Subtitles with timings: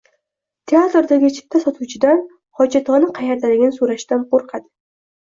[0.71, 2.23] Teatrdagi chipta sotuvchidan
[2.61, 4.69] xojatxona qayerdaligini so‘rashdan qo‘rqadi.